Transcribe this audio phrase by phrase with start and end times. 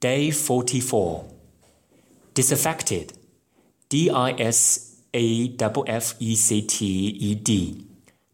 [0.00, 1.24] Day 44.
[2.32, 3.14] Disaffected.
[3.88, 7.84] D I S A F F E C T E D.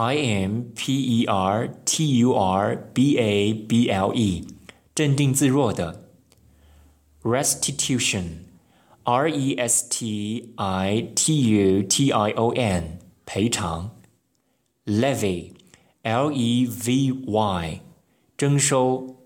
[0.00, 4.46] I M P E R T U R B A B L E，
[4.94, 6.08] 镇定自若的。
[7.22, 13.90] Restitution，R E S T I T U T I O N，赔偿。
[14.86, 17.80] Levy，L E V Y，
[18.38, 19.18] 征收。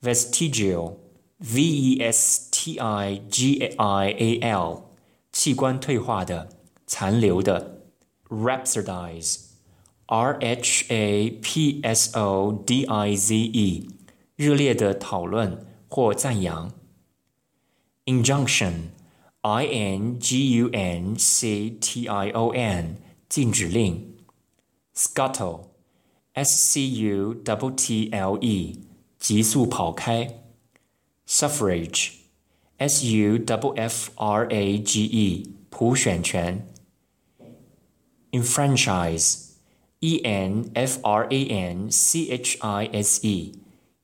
[0.00, 4.84] Vestigial，V E S T I G I A L，
[5.32, 6.48] 器官退化的，
[6.86, 7.75] 残留的。
[8.29, 9.51] rhapsodize,
[10.07, 13.89] R H A P S O D I Z E，
[14.35, 16.71] 热烈的讨论或赞扬。
[18.05, 18.89] Injunction,
[19.41, 22.97] I N G U N C T I O N，
[23.29, 24.17] 禁止令。
[24.93, 25.67] Scuttle,
[26.33, 28.79] S C U T T L E，
[29.17, 30.43] 急速跑开。
[31.27, 32.13] Suffrage,
[32.77, 36.67] S U F F R A G E，普选权。
[38.36, 39.46] enfranchise,
[40.00, 43.58] e n f r a n c h i s e，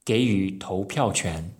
[0.04, 1.54] 给予投票权。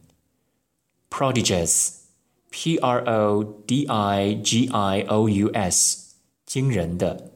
[1.10, 2.04] prodigious,
[2.50, 6.14] p r o d i g i o u s，
[6.46, 7.32] 惊人的。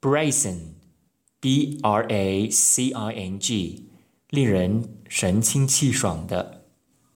[0.00, 0.74] bracing,
[1.40, 3.90] b r a c i n g,
[4.30, 6.59] 令人神清气爽的.